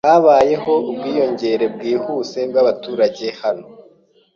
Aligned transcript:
Habayeho 0.09 0.73
ubwiyongere 0.89 1.65
bwihuse 1.75 2.39
bwabaturage 2.49 3.27
hano. 3.41 3.65